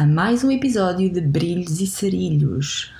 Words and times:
a 0.00 0.06
mais 0.06 0.42
um 0.42 0.50
episódio 0.50 1.10
de 1.12 1.20
Brilhos 1.20 1.78
e 1.78 1.86
Sarilhos. 1.86 2.90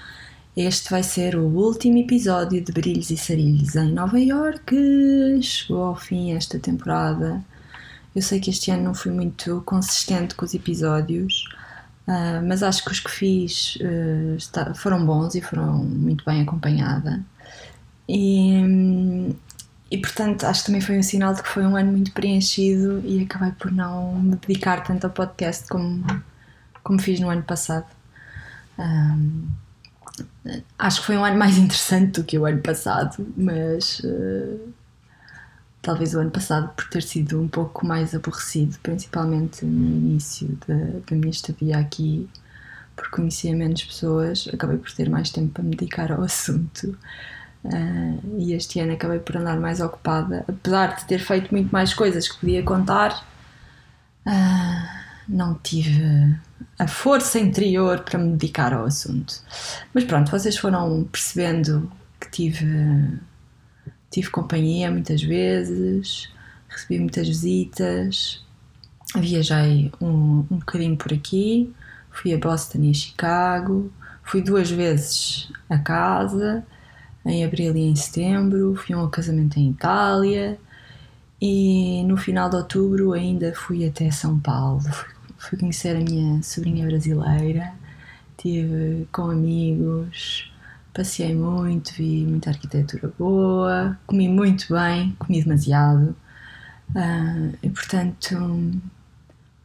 Este 0.54 0.90
vai 0.90 1.02
ser 1.02 1.34
o 1.34 1.46
último 1.46 1.96
episódio 1.96 2.62
de 2.62 2.70
Brilhos 2.70 3.10
e 3.10 3.16
Sarilhos 3.16 3.74
em 3.74 3.90
Nova 3.90 4.20
York. 4.20 4.76
Chegou 5.40 5.82
ao 5.82 5.96
fim 5.96 6.32
esta 6.34 6.58
temporada. 6.58 7.42
Eu 8.14 8.20
sei 8.20 8.38
que 8.38 8.50
este 8.50 8.70
ano 8.70 8.82
não 8.82 8.94
fui 8.94 9.12
muito 9.12 9.62
consistente 9.64 10.34
com 10.34 10.44
os 10.44 10.52
episódios, 10.52 11.46
uh, 12.06 12.46
mas 12.46 12.62
acho 12.62 12.84
que 12.84 12.92
os 12.92 13.00
que 13.00 13.10
fiz 13.10 13.78
está, 14.36 14.74
foram 14.74 15.06
bons 15.06 15.34
e 15.34 15.40
foram 15.40 15.78
muito 15.82 16.22
bem 16.22 16.42
acompanhada. 16.42 17.24
E, 18.06 19.34
e 19.90 19.96
portanto 19.96 20.44
acho 20.44 20.60
que 20.60 20.66
também 20.66 20.82
foi 20.82 20.98
um 20.98 21.02
sinal 21.02 21.32
de 21.32 21.42
que 21.42 21.48
foi 21.48 21.64
um 21.64 21.74
ano 21.74 21.92
muito 21.92 22.12
preenchido 22.12 23.00
e 23.06 23.22
acabei 23.22 23.52
por 23.52 23.72
não 23.72 24.16
me 24.16 24.36
dedicar 24.36 24.84
tanto 24.84 25.06
ao 25.06 25.10
podcast 25.10 25.66
como, 25.66 26.04
como 26.82 27.00
fiz 27.00 27.20
no 27.20 27.28
ano 27.28 27.42
passado. 27.42 27.86
Um, 28.78 29.48
acho 30.78 31.00
que 31.00 31.06
foi 31.06 31.16
um 31.16 31.24
ano 31.24 31.38
mais 31.38 31.56
interessante 31.58 32.20
do 32.20 32.24
que 32.24 32.38
o 32.38 32.46
ano 32.46 32.60
passado, 32.62 33.26
mas 33.36 34.00
uh, 34.00 34.72
talvez 35.82 36.14
o 36.14 36.20
ano 36.20 36.30
passado 36.30 36.70
por 36.74 36.88
ter 36.88 37.02
sido 37.02 37.40
um 37.40 37.48
pouco 37.48 37.86
mais 37.86 38.14
aborrecido, 38.14 38.78
principalmente 38.82 39.64
no 39.64 39.96
início 39.96 40.58
da, 40.66 40.74
da 40.74 41.16
minha 41.16 41.30
estadia 41.30 41.78
aqui, 41.78 42.28
porque 42.94 43.16
conhecia 43.16 43.54
menos 43.54 43.82
pessoas, 43.84 44.48
acabei 44.52 44.76
por 44.76 44.92
ter 44.92 45.08
mais 45.08 45.30
tempo 45.30 45.52
para 45.52 45.62
me 45.62 45.70
dedicar 45.70 46.12
ao 46.12 46.22
assunto. 46.24 46.96
Uh, 47.62 48.38
e 48.38 48.54
este 48.54 48.80
ano 48.80 48.94
acabei 48.94 49.18
por 49.18 49.36
andar 49.36 49.60
mais 49.60 49.80
ocupada, 49.80 50.44
apesar 50.48 50.96
de 50.96 51.04
ter 51.04 51.18
feito 51.18 51.50
muito 51.50 51.70
mais 51.70 51.92
coisas 51.92 52.26
que 52.26 52.38
podia 52.38 52.62
contar, 52.62 53.22
uh, 54.26 54.99
não 55.30 55.54
tive 55.54 56.36
a 56.78 56.88
força 56.88 57.38
interior 57.38 58.00
para 58.00 58.18
me 58.18 58.32
dedicar 58.32 58.74
ao 58.74 58.84
assunto. 58.84 59.34
Mas 59.94 60.04
pronto, 60.04 60.30
vocês 60.30 60.56
foram 60.56 61.04
percebendo 61.04 61.90
que 62.20 62.30
tive, 62.30 63.18
tive 64.10 64.28
companhia 64.30 64.90
muitas 64.90 65.22
vezes, 65.22 66.28
recebi 66.68 66.98
muitas 66.98 67.28
visitas, 67.28 68.44
viajei 69.16 69.92
um, 70.00 70.44
um 70.50 70.58
bocadinho 70.58 70.96
por 70.96 71.12
aqui, 71.12 71.72
fui 72.10 72.34
a 72.34 72.38
Boston 72.38 72.78
e 72.82 72.90
a 72.90 72.94
Chicago, 72.94 73.92
fui 74.24 74.42
duas 74.42 74.70
vezes 74.70 75.48
a 75.68 75.78
casa 75.78 76.64
em 77.24 77.44
abril 77.44 77.76
e 77.76 77.80
em 77.80 77.94
setembro, 77.94 78.74
fui 78.74 78.94
a 78.94 78.98
um 78.98 79.08
casamento 79.08 79.58
em 79.58 79.70
Itália 79.70 80.58
e 81.40 82.02
no 82.04 82.16
final 82.16 82.50
de 82.50 82.56
outubro 82.56 83.12
ainda 83.12 83.54
fui 83.54 83.86
até 83.86 84.10
São 84.10 84.38
Paulo. 84.38 84.82
Fui, 84.82 85.19
fui 85.40 85.58
conhecer 85.58 85.96
a 85.96 86.00
minha 86.00 86.42
sobrinha 86.42 86.86
brasileira, 86.86 87.72
estive 88.36 89.08
com 89.10 89.30
amigos, 89.30 90.52
passei 90.92 91.34
muito, 91.34 91.92
vi 91.94 92.24
muita 92.26 92.50
arquitetura 92.50 93.12
boa, 93.18 93.98
comi 94.06 94.28
muito 94.28 94.72
bem, 94.72 95.16
comi 95.18 95.42
demasiado 95.42 96.14
uh, 96.90 97.58
e 97.62 97.70
portanto 97.70 98.70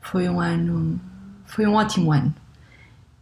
foi 0.01 0.29
um 0.29 0.39
ano, 0.39 0.99
foi 1.45 1.67
um 1.67 1.73
ótimo 1.73 2.11
ano. 2.11 2.33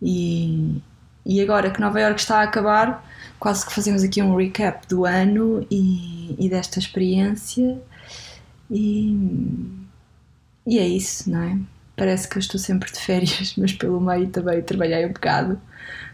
E, 0.01 0.81
e 1.25 1.41
agora 1.41 1.71
que 1.71 1.79
Nova 1.81 1.99
York 1.99 2.19
está 2.19 2.41
a 2.41 2.43
acabar, 2.43 3.03
quase 3.39 3.65
que 3.65 3.73
fazemos 3.73 4.03
aqui 4.03 4.21
um 4.21 4.35
recap 4.35 4.87
do 4.87 5.05
ano 5.05 5.65
e, 5.71 6.35
e 6.37 6.49
desta 6.49 6.77
experiência. 6.77 7.81
E, 8.69 9.17
e 10.67 10.77
é 10.77 10.87
isso, 10.87 11.29
não 11.31 11.41
é? 11.41 11.57
Parece 11.95 12.27
que 12.27 12.37
eu 12.37 12.39
estou 12.39 12.59
sempre 12.59 12.91
de 12.91 12.99
férias, 12.99 13.55
mas 13.57 13.73
pelo 13.73 13.99
meio 13.99 14.27
também 14.29 14.61
trabalhei 14.61 15.05
um 15.05 15.13
bocado. 15.13 15.59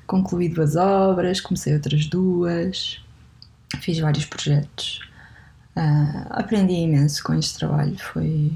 Concluí 0.06 0.50
duas 0.50 0.76
obras, 0.76 1.40
comecei 1.40 1.74
outras 1.74 2.06
duas, 2.08 3.02
fiz 3.80 4.00
vários 4.00 4.26
projetos. 4.26 5.02
Uh, 5.76 6.26
aprendi 6.32 6.74
imenso 6.74 7.24
com 7.24 7.34
este 7.34 7.60
trabalho, 7.60 7.98
foi, 7.98 8.52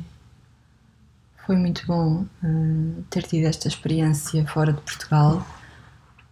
foi 1.45 1.55
muito 1.55 1.85
bom 1.85 2.25
uh, 2.43 3.03
ter 3.09 3.23
tido 3.23 3.45
esta 3.45 3.67
experiência 3.67 4.45
fora 4.47 4.73
de 4.73 4.81
Portugal 4.81 5.45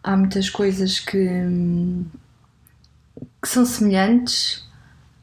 há 0.03 0.17
muitas 0.17 0.49
coisas 0.49 0.99
que, 0.99 1.17
que 3.41 3.47
são 3.47 3.65
semelhantes. 3.65 4.67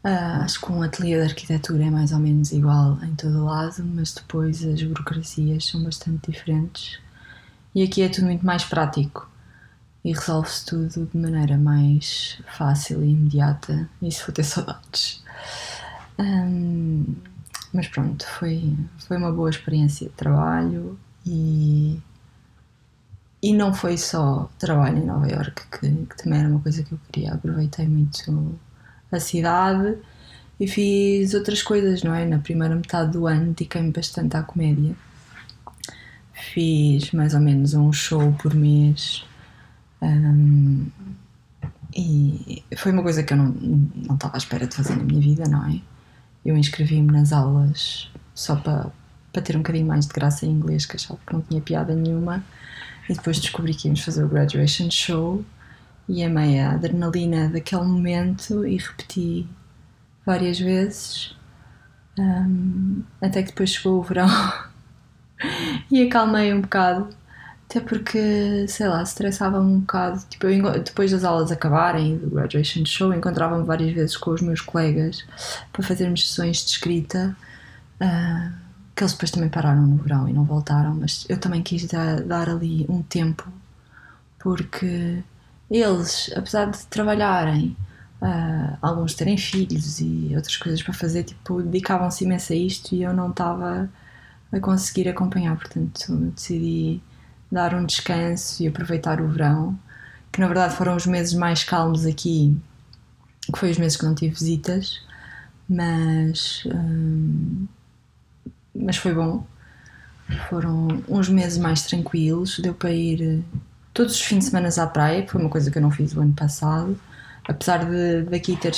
Uh, 0.05 0.43
acho 0.43 0.61
que 0.61 0.73
um 0.73 0.83
ateliê 0.83 1.17
de 1.17 1.25
arquitetura 1.31 1.85
é 1.85 1.91
mais 1.91 2.13
ou 2.13 2.19
menos 2.19 2.53
igual 2.53 2.99
em 3.03 3.15
todo 3.17 3.45
lado, 3.45 3.83
mas 3.85 4.15
depois 4.15 4.65
as 4.65 4.83
burocracias 4.83 5.67
são 5.67 5.83
bastante 5.83 6.31
diferentes. 6.31 7.01
E 7.75 7.83
aqui 7.83 8.03
é 8.03 8.09
tudo 8.09 8.27
muito 8.27 8.47
mais 8.47 8.65
prático 8.65 9.29
e 10.05 10.13
resolve-se 10.13 10.65
tudo 10.67 11.07
de 11.07 11.19
maneira 11.19 11.59
mais 11.59 12.41
fácil 12.57 13.03
e 13.03 13.11
imediata. 13.11 13.89
Isso 14.01 14.25
vou 14.25 14.35
ter 14.35 14.45
saudades. 14.45 15.23
Um, 16.19 17.05
mas 17.73 17.89
pronto, 17.89 18.27
foi, 18.27 18.77
foi 19.07 19.17
uma 19.17 19.33
boa 19.33 19.51
experiência 19.51 20.09
de 20.09 20.15
trabalho 20.15 20.99
e 21.27 22.01
e 23.41 23.53
não 23.53 23.73
foi 23.73 23.97
só 23.97 24.51
trabalho 24.59 24.99
em 24.99 25.07
Nova 25.07 25.29
York, 25.29 25.63
que, 25.71 26.07
que, 26.07 26.17
também 26.17 26.41
era 26.41 26.49
uma 26.49 26.61
coisa 26.61 26.83
que 26.83 26.93
eu 26.93 26.99
queria. 27.11 27.35
Aproveitei 27.35 27.87
muito 27.87 28.59
a 29.11 29.21
cidade 29.21 29.97
e 30.61 30.67
fiz 30.67 31.35
outras 31.35 31.63
coisas, 31.63 32.03
não 32.03 32.15
é? 32.15 32.27
Na 32.27 32.39
primeira 32.39 32.75
metade 32.75 33.13
do 33.13 33.27
ano 33.27 33.47
dediquei-me 33.47 33.93
bastante 33.93 34.37
à 34.37 34.43
comédia. 34.43 34.95
Fiz 36.33 37.13
mais 37.13 37.35
ou 37.35 37.41
menos 37.41 37.75
um 37.75 37.93
show 37.93 38.33
por 38.41 38.55
mês. 38.55 39.25
Um, 40.03 40.87
e 41.95 42.63
foi 42.77 42.93
uma 42.93 43.03
coisa 43.03 43.23
que 43.23 43.33
eu 43.33 43.37
não, 43.37 43.47
não 43.49 44.15
estava 44.15 44.37
à 44.37 44.39
espera 44.39 44.67
de 44.67 44.75
fazer 44.75 44.97
na 44.97 45.05
minha 45.05 45.21
vida, 45.21 45.45
não 45.49 45.67
é? 45.67 45.81
Eu 46.45 46.57
inscrevi-me 46.57 47.11
nas 47.11 47.33
aulas 47.33 48.11
só 48.35 48.57
para, 48.57 48.91
para 49.33 49.43
ter 49.43 49.57
um 49.57 49.61
bocadinho 49.61 49.87
mais 49.87 50.07
de 50.07 50.13
graça 50.13 50.47
em 50.47 50.51
inglês, 50.51 50.87
que 50.87 50.97
achava 50.97 51.19
que 51.27 51.33
não 51.33 51.41
tinha 51.41 51.61
piada 51.61 51.95
nenhuma 51.95 52.45
e 53.09 53.15
depois 53.15 53.41
descobri 53.41 53.75
que 53.75 53.89
íamos 53.89 54.01
fazer 54.01 54.25
o 54.25 54.29
graduation 54.29 54.91
show 54.91 55.45
e 56.09 56.25
amei 56.25 56.59
a 56.61 56.73
adrenalina 56.73 57.49
daquele 57.49 57.83
momento 57.83 58.67
e 58.67 58.77
repeti 58.77 59.47
várias 60.25 60.59
vezes 60.59 61.37
um, 62.19 63.03
até 63.21 63.43
que 63.43 63.51
depois 63.51 63.71
chegou 63.71 64.01
o 64.01 64.03
verão 64.03 64.29
e 65.91 66.03
acalmei 66.07 66.53
um 66.53 66.61
bocado 66.61 67.09
até 67.69 67.81
porque, 67.81 68.67
sei 68.67 68.89
lá, 68.89 69.03
estressava-me 69.03 69.71
um 69.71 69.81
bocado. 69.81 70.25
Tipo, 70.31 70.47
eu, 70.47 70.83
depois 70.83 71.11
das 71.11 71.23
aulas 71.23 71.53
acabarem 71.53 72.17
do 72.17 72.31
graduation 72.31 72.83
show, 72.87 73.13
encontrava-me 73.13 73.63
várias 73.63 73.93
vezes 73.93 74.17
com 74.17 74.31
os 74.31 74.41
meus 74.41 74.63
colegas 74.63 75.23
para 75.71 75.83
fazermos 75.83 76.27
sessões 76.27 76.65
de 76.65 76.71
escrita. 76.71 77.37
Uh, 78.01 78.69
que 78.97 79.05
eles 79.05 79.13
depois 79.13 79.31
também 79.31 79.49
pararam 79.49 79.87
no 79.87 79.97
verão 79.97 80.29
e 80.29 80.33
não 80.33 80.45
voltaram, 80.45 80.95
mas 80.95 81.25
eu 81.29 81.39
também 81.39 81.63
quis 81.63 81.87
dar, 81.87 82.21
dar 82.23 82.49
ali 82.49 82.85
um 82.89 83.01
tempo 83.01 83.47
porque 84.41 85.23
eles, 85.71 86.31
apesar 86.35 86.71
de 86.71 86.87
trabalharem, 86.87 87.77
uh, 88.23 88.79
alguns 88.81 89.15
terem 89.15 89.37
filhos 89.37 90.01
e 90.01 90.33
outras 90.35 90.57
coisas 90.57 90.83
para 90.83 90.95
fazer, 90.95 91.25
tipo, 91.25 91.63
dedicavam-se 91.63 92.25
imenso 92.25 92.53
a 92.53 92.57
isto 92.57 92.95
e 92.95 93.03
eu 93.03 93.13
não 93.13 93.31
estava 93.31 93.89
a 94.53 94.61
conseguir 94.61 95.09
acompanhar, 95.09 95.57
portanto 95.57 96.17
decidi 96.35 97.01
dar 97.51 97.75
um 97.75 97.85
descanso 97.85 98.63
e 98.63 98.69
aproveitar 98.69 99.21
o 99.21 99.29
verão, 99.29 99.79
que 100.33 100.41
na 100.41 100.47
verdade 100.47 100.75
foram 100.75 100.97
os 100.97 101.07
meses 101.07 101.35
mais 101.35 101.65
calmos 101.65 102.07
aqui, 102.07 102.57
que 103.53 103.59
foi 103.59 103.71
os 103.71 103.79
meses 103.79 103.97
que 103.97 104.05
não 104.05 104.15
tive 104.15 104.35
visitas, 104.35 105.01
mas 105.69 106.65
hum, 106.67 107.67
mas 108.75 108.97
foi 108.97 109.15
bom. 109.15 109.45
Foram 110.49 111.03
uns 111.09 111.29
meses 111.29 111.59
mais 111.59 111.83
tranquilos, 111.83 112.59
deu 112.59 112.75
para 112.75 112.93
ir 112.93 113.43
todos 113.99 114.15
os 114.15 114.21
fins 114.21 114.39
de 114.39 114.45
semana 114.45 114.69
à 114.69 114.87
praia, 114.87 115.25
que 115.25 115.33
foi 115.33 115.41
uma 115.41 115.51
coisa 115.51 115.73
que 115.73 115.79
eu 115.79 115.83
não 115.83 115.91
fiz 115.91 116.15
o 116.15 116.21
ano 116.21 116.33
passado. 116.33 116.97
Apesar 117.49 117.85
de 117.85 118.23
daqui 118.31 118.57
ter, 118.57 118.73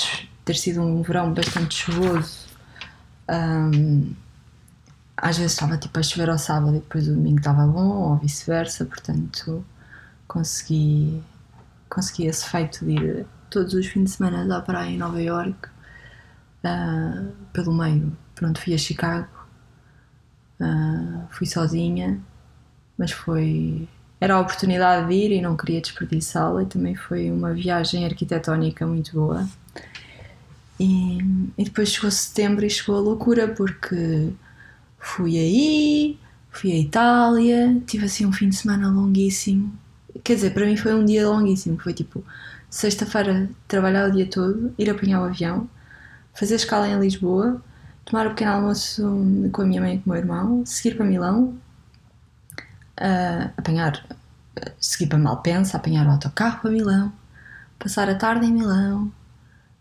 ter 0.47 0.57
sido 0.57 0.81
um 0.81 1.03
verão 1.03 1.35
bastante 1.35 1.75
chuvoso, 1.75 2.47
um, 3.29 4.15
às 5.19 5.37
vezes 5.37 5.53
estava 5.53 5.77
tipo 5.77 5.99
a 5.99 6.03
chover 6.03 6.31
ao 6.31 6.39
sábado 6.39 6.77
e 6.77 6.81
depois 6.81 7.07
o 7.07 7.13
domingo 7.13 7.39
estava 7.39 7.67
bom, 7.67 8.13
ou 8.13 8.17
vice-versa, 8.17 8.87
portanto 8.87 9.63
consegui, 10.27 11.23
consegui 11.91 12.27
esse 12.27 12.49
feito 12.49 12.83
de 12.87 12.93
ir 12.93 13.27
todos 13.51 13.75
os 13.75 13.87
fins 13.87 14.05
de 14.05 14.11
semana 14.13 14.57
à 14.57 14.63
praia 14.63 14.89
em 14.89 14.97
Nova 14.97 15.21
York. 15.21 15.69
Uh, 16.65 17.31
pelo 17.53 17.75
meio, 17.75 18.17
pronto, 18.35 18.59
fui 18.59 18.73
a 18.73 18.79
Chicago 18.79 19.29
Uh, 20.61 21.27
fui 21.31 21.47
sozinha, 21.47 22.21
mas 22.99 23.11
foi. 23.11 23.89
Era 24.21 24.35
a 24.35 24.41
oportunidade 24.41 25.09
de 25.09 25.15
ir 25.15 25.33
e 25.33 25.41
não 25.41 25.57
queria 25.57 25.81
desperdiçá-la, 25.81 26.63
e 26.63 26.67
também 26.67 26.95
foi 26.95 27.31
uma 27.31 27.53
viagem 27.55 28.05
arquitetónica 28.05 28.87
muito 28.87 29.13
boa. 29.13 29.49
E, 30.79 31.19
e 31.57 31.65
depois 31.65 31.91
chegou 31.91 32.11
setembro 32.11 32.65
e 32.65 32.71
chegou 32.71 32.97
a 32.97 33.01
loucura, 33.01 33.49
porque 33.49 34.31
fui 34.99 35.39
aí, 35.39 36.19
Fui 36.51 36.73
à 36.73 36.77
Itália, 36.77 37.81
tive 37.87 38.07
assim 38.07 38.27
um 38.27 38.33
fim 38.33 38.49
de 38.49 38.57
semana 38.57 38.91
longuíssimo. 38.91 39.73
Quer 40.25 40.35
dizer, 40.35 40.53
para 40.53 40.67
mim 40.67 40.77
foi 40.77 40.95
um 40.95 41.05
dia 41.05 41.29
longuíssimo. 41.29 41.79
Foi 41.79 41.95
tipo 41.95 42.25
sexta-feira 42.69 43.49
trabalhar 43.69 44.09
o 44.09 44.13
dia 44.13 44.27
todo, 44.27 44.75
ir 44.77 44.91
apanhar 44.91 45.21
o 45.23 45.25
avião, 45.25 45.69
fazer 46.35 46.57
escala 46.57 46.89
em 46.89 46.99
Lisboa, 47.01 47.63
tomar 48.05 48.27
o 48.27 48.31
pequeno 48.31 48.53
almoço 48.53 49.51
com 49.53 49.63
a 49.63 49.65
minha 49.65 49.81
mãe 49.81 49.97
e 49.97 49.99
com 49.99 50.11
o 50.11 50.13
meu 50.13 50.21
irmão, 50.21 50.67
seguir 50.67 50.97
para 50.97 51.07
Milão, 51.07 51.55
apanhar, 53.57 54.05
seguir 54.79 55.09
para 55.09 55.19
Malpensa, 55.19 55.77
apanhar 55.77 56.07
o 56.07 56.11
autocarro 56.11 56.61
para 56.61 56.71
Milão, 56.71 57.13
passar 57.79 58.09
a 58.09 58.15
tarde 58.15 58.47
em 58.47 58.53
Milão, 58.53 59.13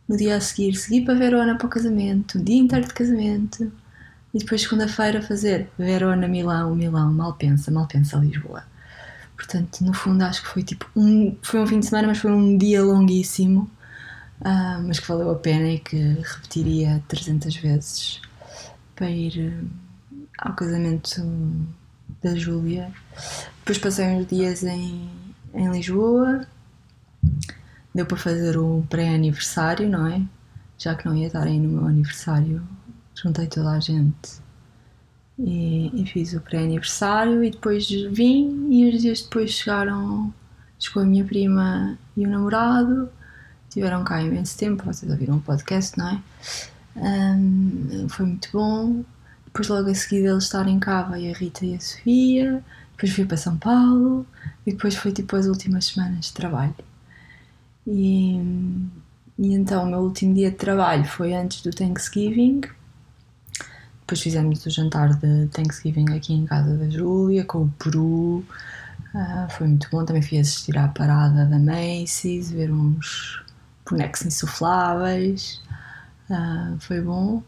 no 0.07 0.17
dia 0.17 0.37
a 0.37 0.41
seguir 0.41 0.73
seguir 0.75 1.05
para 1.05 1.13
Verona 1.13 1.55
para 1.55 1.67
o 1.67 1.69
casamento, 1.69 2.39
o 2.39 2.43
dia 2.43 2.57
inteiro 2.57 2.87
de 2.87 2.93
casamento, 2.93 3.71
e 4.33 4.39
depois 4.39 4.61
segunda-feira 4.61 5.21
fazer 5.21 5.69
Verona, 5.77 6.27
Milão, 6.27 6.75
Milão, 6.75 7.13
Malpensa, 7.13 7.71
Malpensa, 7.71 8.17
Lisboa. 8.17 8.63
Portanto, 9.35 9.83
no 9.83 9.93
fundo 9.93 10.23
acho 10.23 10.41
que 10.41 10.49
foi 10.49 10.63
tipo 10.63 10.85
um, 10.95 11.37
foi 11.41 11.61
um 11.61 11.67
fim 11.67 11.79
de 11.79 11.85
semana, 11.85 12.07
mas 12.09 12.17
foi 12.17 12.31
um 12.31 12.57
dia 12.57 12.83
longuíssimo, 12.83 13.69
uh, 14.41 14.81
mas 14.85 14.99
que 14.99 15.07
valeu 15.07 15.31
a 15.31 15.35
pena 15.35 15.69
e 15.69 15.79
que 15.79 15.97
repetiria 15.97 17.03
300 17.07 17.55
vezes 17.55 18.21
para 18.95 19.09
ir 19.09 19.61
uh, 20.11 20.17
ao 20.39 20.53
casamento 20.53 21.21
da 22.21 22.35
Júlia. 22.35 22.91
Depois 23.59 23.77
passei 23.77 24.07
uns 24.07 24.27
dias 24.27 24.63
em, 24.63 25.09
em 25.53 25.71
Lisboa, 25.71 26.45
deu 27.93 28.05
para 28.05 28.17
fazer 28.17 28.57
o 28.57 28.85
pré-aniversário, 28.89 29.89
não 29.89 30.07
é? 30.07 30.21
Já 30.77 30.95
que 30.95 31.05
não 31.05 31.15
ia 31.15 31.27
estar 31.27 31.43
aí 31.43 31.59
no 31.59 31.69
meu 31.69 31.87
aniversário, 31.87 32.61
juntei 33.13 33.47
toda 33.47 33.71
a 33.71 33.79
gente 33.79 34.39
e, 35.37 35.91
e 35.93 36.05
fiz 36.05 36.33
o 36.33 36.41
pré-aniversário 36.41 37.43
e 37.43 37.51
depois 37.51 37.89
vim 37.89 38.67
e 38.69 38.87
uns 38.87 39.01
dias 39.01 39.21
depois 39.21 39.51
chegaram 39.51 40.33
chegou 40.77 41.03
a 41.03 41.05
minha 41.05 41.25
prima 41.25 41.97
e 42.15 42.25
o 42.25 42.29
namorado 42.29 43.09
tiveram 43.69 44.03
cá 44.03 44.21
imenso 44.21 44.57
tempo, 44.57 44.83
vocês 44.83 45.11
ouviram 45.11 45.37
o 45.37 45.41
podcast, 45.41 45.97
não 45.97 46.09
é? 46.09 46.21
Um, 46.95 48.07
foi 48.09 48.25
muito 48.25 48.49
bom. 48.51 49.03
Depois 49.49 49.67
logo 49.67 49.89
a 49.89 49.95
seguir 49.95 50.25
eles 50.25 50.43
estarem 50.43 50.79
cá 50.79 51.01
veio 51.01 51.33
a 51.33 51.37
Rita 51.37 51.65
e 51.65 51.75
a 51.75 51.79
Sofia, 51.79 52.63
depois 52.91 53.11
fui 53.11 53.25
para 53.25 53.35
São 53.35 53.57
Paulo 53.57 54.25
e 54.65 54.71
depois 54.71 54.95
foi 54.95 55.11
tipo 55.11 55.35
as 55.35 55.47
últimas 55.47 55.85
semanas 55.85 56.25
de 56.25 56.33
trabalho. 56.33 56.75
E, 57.87 58.35
e 59.39 59.53
então 59.53 59.83
o 59.83 59.87
meu 59.87 59.99
último 59.99 60.35
dia 60.35 60.51
de 60.51 60.57
trabalho 60.57 61.03
foi 61.05 61.33
antes 61.33 61.63
do 61.63 61.71
Thanksgiving. 61.71 62.61
Depois 64.01 64.21
fizemos 64.21 64.65
o 64.65 64.69
jantar 64.69 65.15
de 65.15 65.47
Thanksgiving 65.47 66.15
aqui 66.15 66.33
em 66.33 66.45
casa 66.45 66.77
da 66.77 66.89
Júlia 66.89 67.43
com 67.43 67.63
o 67.63 67.69
peru. 67.79 68.45
Uh, 69.13 69.49
foi 69.49 69.67
muito 69.67 69.89
bom. 69.89 70.05
Também 70.05 70.21
fui 70.21 70.37
assistir 70.37 70.77
à 70.77 70.87
parada 70.87 71.45
da 71.45 71.57
Macy's, 71.57 72.51
ver 72.51 72.71
uns 72.71 73.43
bonecos 73.89 74.23
insufláveis. 74.23 75.61
Uh, 76.29 76.77
foi 76.79 77.01
bom. 77.01 77.41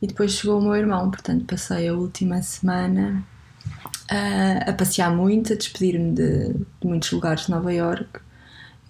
E 0.00 0.06
depois 0.06 0.32
chegou 0.32 0.58
o 0.58 0.62
meu 0.62 0.74
irmão, 0.74 1.10
portanto 1.10 1.44
passei 1.46 1.88
a 1.88 1.94
última 1.94 2.42
semana 2.42 3.24
uh, 4.10 4.70
a 4.70 4.72
passear 4.72 5.10
muito, 5.14 5.52
a 5.52 5.56
despedir-me 5.56 6.12
de, 6.12 6.52
de, 6.52 6.86
muitos 6.86 7.10
lugares 7.12 7.46
de 7.46 7.50
Nova 7.50 7.72
York 7.72 8.20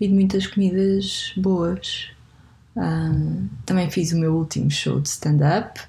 e 0.00 0.08
de 0.08 0.14
muitas 0.14 0.46
comidas 0.46 1.32
boas. 1.36 2.10
Uh, 2.76 3.48
também 3.64 3.90
fiz 3.90 4.12
o 4.12 4.18
meu 4.18 4.34
último 4.34 4.70
show 4.70 5.00
de 5.00 5.08
stand-up, 5.08 5.80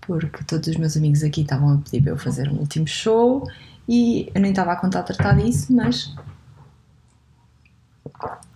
porque 0.00 0.44
todos 0.44 0.68
os 0.68 0.76
meus 0.76 0.96
amigos 0.96 1.22
aqui 1.22 1.42
estavam 1.42 1.74
a 1.74 1.78
pedir 1.78 2.02
para 2.02 2.12
eu 2.12 2.18
fazer 2.18 2.48
um 2.48 2.58
último 2.58 2.86
show 2.86 3.46
e 3.88 4.30
eu 4.34 4.40
nem 4.40 4.50
estava 4.50 4.72
a 4.72 4.76
contar 4.76 5.00
a 5.00 5.02
tratar 5.02 5.36
disso, 5.36 5.72
mas 5.72 6.14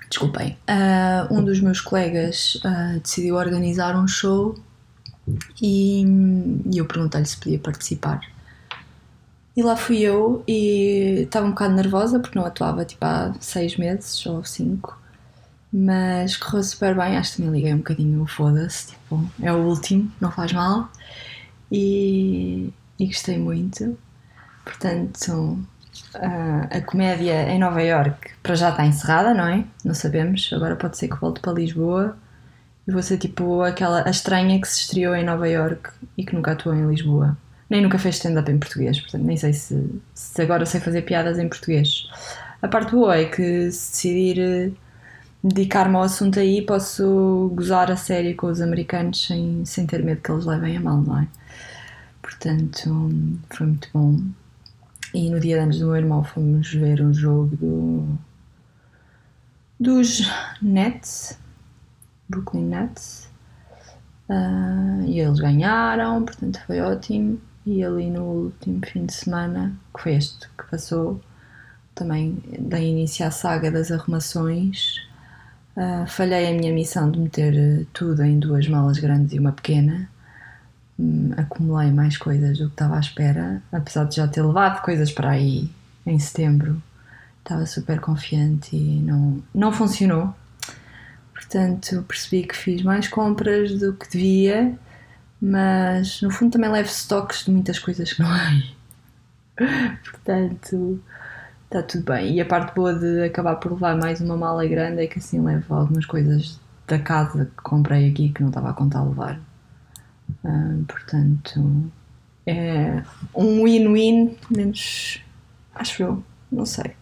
desculpem, 0.09 0.57
uh, 0.71 1.35
um 1.35 1.45
dos 1.45 1.61
meus 1.61 1.81
colegas 1.81 2.61
uh, 2.65 3.01
decidiu 3.01 3.35
organizar 3.35 3.97
um 3.97 4.07
show 4.07 4.57
e, 5.61 6.05
e 6.73 6.79
eu 6.79 6.87
perguntei-lhe 6.87 7.27
se 7.27 7.37
podia 7.37 7.59
participar. 7.59 8.21
E 9.57 9.63
lá 9.63 9.75
fui 9.75 10.01
eu 10.01 10.45
e 10.47 11.23
estava 11.23 11.47
um 11.47 11.51
bocado 11.51 11.75
nervosa 11.75 12.21
porque 12.21 12.39
não 12.39 12.45
atuava 12.47 12.85
tipo 12.85 13.05
há 13.05 13.35
seis 13.41 13.77
meses 13.77 14.25
ou 14.27 14.45
cinco, 14.45 14.99
mas 15.73 16.37
correu 16.37 16.63
super 16.63 16.95
bem. 16.95 17.17
Acho 17.17 17.33
que 17.33 17.37
também 17.39 17.53
liguei 17.53 17.73
um 17.75 17.79
bocadinho 17.79 18.27
foda-se, 18.27 18.89
tipo, 18.89 19.25
é 19.41 19.53
o 19.53 19.65
último, 19.67 20.13
não 20.21 20.31
faz 20.31 20.53
mal. 20.53 20.91
E, 21.73 22.71
e 22.99 23.07
gostei 23.07 23.39
muito. 23.39 23.99
Portanto, 24.65 25.59
a, 26.15 26.77
a 26.77 26.81
comédia 26.83 27.51
em 27.51 27.59
Nova 27.59 27.83
York 27.83 28.33
para 28.43 28.55
já 28.55 28.71
está 28.71 28.85
encerrada, 28.87 29.33
não 29.33 29.47
é? 29.47 29.65
Não 29.85 29.95
sabemos. 29.95 30.51
Agora 30.53 30.77
pode 30.77 30.99
ser 30.99 31.09
que 31.09 31.17
volte 31.17 31.41
para 31.41 31.53
Lisboa 31.53 32.17
vou 32.93 33.03
ser 33.03 33.19
tipo 33.19 33.63
aquela 33.63 34.07
a 34.07 34.11
estranha 34.11 34.61
que 34.61 34.69
se 34.69 34.81
estreou 34.81 35.15
em 35.15 35.25
Nova 35.25 35.49
York 35.49 35.91
e 36.17 36.25
que 36.25 36.35
nunca 36.35 36.53
atuou 36.53 36.75
em 36.75 36.89
Lisboa. 36.89 37.37
Nem 37.69 37.83
nunca 37.83 37.99
fez 37.99 38.17
stand-up 38.17 38.51
em 38.51 38.59
português, 38.59 39.01
portanto 39.01 39.25
nem 39.25 39.37
sei 39.37 39.53
se, 39.53 40.01
se 40.15 40.43
agora 40.43 40.65
sei 40.65 40.81
fazer 40.81 41.03
piadas 41.03 41.39
em 41.39 41.49
português. 41.49 42.09
A 42.63 42.69
parte 42.69 42.93
boa 42.93 43.17
é 43.17 43.25
que 43.25 43.71
se 43.73 43.91
decidir 43.93 44.39
eh, 44.39 44.71
dedicar-me 45.43 45.97
ao 45.97 46.03
assunto 46.03 46.39
aí, 46.39 46.63
posso 46.63 47.51
gozar 47.55 47.91
a 47.91 47.97
sério 47.97 48.35
com 48.37 48.47
os 48.47 48.61
americanos 48.61 49.27
sem, 49.27 49.65
sem 49.65 49.87
ter 49.87 50.03
medo 50.03 50.21
que 50.21 50.31
eles 50.31 50.45
levem 50.45 50.77
a 50.77 50.81
mal, 50.81 51.01
não 51.01 51.21
é? 51.21 51.29
Portanto, 52.23 53.11
foi 53.51 53.67
muito 53.67 53.89
bom. 53.93 54.21
E 55.15 55.31
no 55.31 55.41
dia 55.41 55.57
de 55.57 55.63
anos 55.63 55.79
do 55.79 55.87
meu 55.87 55.97
irmão 55.97 56.25
fomos 56.25 56.73
ver 56.73 57.01
um 57.01 57.15
jogo 57.15 57.57
do, 57.57 58.19
dos 59.79 60.23
Nets, 60.61 61.39
Brooklyn 62.29 62.67
Nets. 62.67 63.29
Uh, 64.29 65.05
e 65.07 65.21
eles 65.21 65.39
ganharam, 65.39 66.25
portanto 66.25 66.61
foi 66.67 66.81
ótimo. 66.81 67.41
E 67.65 67.83
ali 67.83 68.11
no 68.11 68.23
último 68.23 68.81
fim 68.87 69.07
de 69.07 69.13
semana, 69.13 69.73
que 69.95 70.03
foi 70.03 70.15
este 70.15 70.49
que 70.57 70.71
passou, 70.71 71.21
também 71.95 72.39
dei 72.59 72.91
início 72.91 73.27
à 73.27 73.31
saga 73.31 73.71
das 73.71 73.91
arrumações. 73.91 75.05
Uh, 75.77 76.07
falhei 76.07 76.49
a 76.49 76.53
minha 76.53 76.73
missão 76.73 77.11
de 77.11 77.19
meter 77.19 77.87
tudo 77.93 78.23
em 78.23 78.39
duas 78.39 78.69
malas 78.69 78.99
grandes 78.99 79.33
e 79.33 79.39
uma 79.39 79.53
pequena. 79.53 80.09
Um, 80.99 81.33
acumulei 81.37 81.91
mais 81.91 82.17
coisas 82.17 82.59
do 82.59 82.67
que 82.67 82.75
estava 82.75 82.97
à 82.97 83.01
espera, 83.01 83.63
apesar 83.73 84.05
de 84.05 84.17
já 84.17 84.29
ter 84.29 84.43
levado 84.43 84.83
coisas 84.83 85.13
para 85.13 85.31
aí 85.31 85.71
em 86.07 86.19
setembro. 86.19 86.81
Estava 87.41 87.67
super 87.67 88.01
confiante 88.01 88.75
e 88.75 89.01
não, 89.01 89.43
não 89.55 89.73
funcionou. 89.73 90.35
Portanto, 91.37 92.03
percebi 92.09 92.47
que 92.47 92.57
fiz 92.57 92.83
mais 92.83 93.09
compras 93.09 93.79
do 93.79 93.93
que 93.93 94.09
devia, 94.09 94.75
mas 95.41 96.23
no 96.23 96.31
fundo 96.31 96.53
também 96.53 96.71
levo 96.71 96.89
estoques 96.89 97.45
de 97.45 97.51
muitas 97.51 97.79
coisas 97.79 98.11
que 98.11 98.23
não 98.23 98.31
há. 98.31 98.63
Portanto, 100.03 100.99
está 101.67 101.83
tudo 101.83 102.05
bem. 102.05 102.35
E 102.37 102.41
a 102.41 102.47
parte 102.47 102.75
boa 102.75 102.95
de 102.95 103.25
acabar 103.25 103.57
por 103.57 103.73
levar 103.73 103.99
mais 103.99 104.19
uma 104.23 104.35
mala 104.35 104.67
grande 104.67 105.03
é 105.03 105.07
que 105.07 105.19
assim 105.19 105.39
levo 105.43 105.75
algumas 105.75 106.07
coisas 106.07 106.59
da 106.87 106.99
casa 106.99 107.45
que 107.45 107.63
comprei 107.63 108.11
aqui 108.11 108.31
que 108.31 108.41
não 108.41 108.49
estava 108.49 108.71
a 108.71 108.73
contar 108.73 109.05
levar. 109.05 109.39
Uh, 110.43 110.85
portanto, 110.89 111.93
é 112.47 113.03
um 113.35 113.63
win-win, 113.63 114.39
menos 114.51 115.23
acho 115.75 116.03
eu, 116.03 116.25
não 116.51 116.65
sei. 116.65 116.97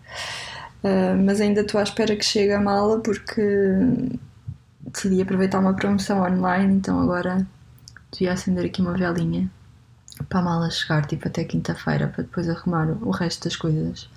Uh, 0.84 1.16
mas 1.24 1.40
ainda 1.40 1.62
estou 1.62 1.80
à 1.80 1.82
espera 1.82 2.14
que 2.14 2.24
chegue 2.24 2.52
a 2.52 2.60
mala 2.60 3.00
porque 3.00 3.40
decidi 4.84 5.22
aproveitar 5.22 5.58
uma 5.58 5.74
promoção 5.74 6.20
online, 6.20 6.74
então 6.74 7.00
agora 7.00 7.46
devia 8.12 8.34
acender 8.34 8.66
aqui 8.66 8.82
uma 8.82 8.92
velinha 8.92 9.50
para 10.28 10.40
a 10.40 10.42
mala 10.42 10.70
chegar 10.70 11.06
tipo 11.06 11.26
até 11.26 11.42
quinta-feira 11.42 12.08
para 12.08 12.22
depois 12.22 12.48
arrumar 12.50 12.88
o 13.02 13.10
resto 13.10 13.44
das 13.44 13.56
coisas. 13.56 14.10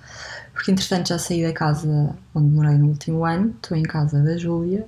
Porque 0.52 0.70
entretanto 0.70 1.08
já 1.08 1.18
saí 1.18 1.42
da 1.42 1.54
casa 1.54 2.14
onde 2.34 2.50
morei 2.54 2.76
no 2.76 2.88
último 2.88 3.24
ano, 3.24 3.54
estou 3.62 3.76
em 3.76 3.82
casa 3.82 4.22
da 4.22 4.36
Júlia 4.36 4.86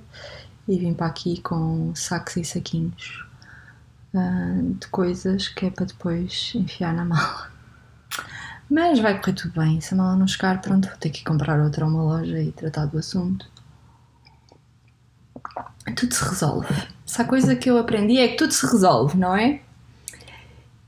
e 0.67 0.77
vim 0.77 0.93
para 0.93 1.07
aqui 1.07 1.41
com 1.41 1.93
sacos 1.95 2.37
e 2.37 2.45
saquinhos 2.45 3.25
uh, 4.13 4.73
de 4.75 4.87
coisas 4.87 5.47
que 5.47 5.65
é 5.65 5.71
para 5.71 5.85
depois 5.85 6.53
enfiar 6.55 6.93
na 6.93 7.05
mala. 7.05 7.51
Mas 8.71 8.99
vai 8.99 9.19
correr 9.19 9.33
tudo 9.33 9.59
bem, 9.59 9.81
se 9.81 9.93
a 9.93 9.97
mala 9.97 10.15
não 10.15 10.25
chegar, 10.25 10.61
pronto, 10.61 10.87
vou 10.87 10.97
ter 10.97 11.09
que 11.09 11.23
comprar 11.25 11.59
outra 11.59 11.83
a 11.83 11.87
uma 11.87 12.03
loja 12.03 12.41
e 12.41 12.51
tratar 12.53 12.85
do 12.85 12.97
assunto 12.97 13.45
tudo 15.95 16.13
se 16.13 16.23
resolve. 16.23 16.67
Se 17.05 17.21
há 17.21 17.25
coisa 17.25 17.55
que 17.55 17.69
eu 17.69 17.77
aprendi 17.77 18.17
é 18.17 18.29
que 18.29 18.37
tudo 18.37 18.53
se 18.53 18.65
resolve, 18.65 19.17
não 19.17 19.35
é? 19.35 19.61